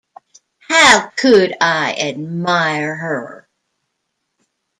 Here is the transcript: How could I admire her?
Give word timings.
How 0.67 1.11
could 1.15 1.55
I 1.61 1.93
admire 1.93 2.95
her? 2.95 3.47